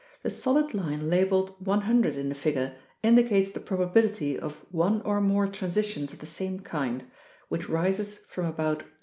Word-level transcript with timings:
The 0.23 0.31
solid 0.31 0.73
line 0.73 1.11
labeled 1.11 1.55
100 1.63 2.15
in 2.17 2.29
the 2.29 2.33
figure 2.33 2.73
indicates 3.03 3.51
the 3.51 3.59
probability 3.59 4.35
of 4.35 4.65
one 4.71 5.03
or 5.03 5.21
more 5.21 5.45
transitions 5.45 6.11
of 6.11 6.17
the 6.17 6.25
same 6.25 6.61
kind, 6.61 7.03
which 7.49 7.69
rises 7.69 8.15
from 8.17 8.47
about 8.47 8.79
0. 8.79 8.91